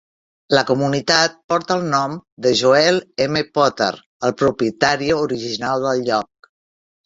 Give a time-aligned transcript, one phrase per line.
[0.57, 2.15] La comunitat porta el nom
[2.47, 3.45] de Joel M.
[3.61, 3.93] Potter,
[4.31, 6.55] el propietari original del lloc.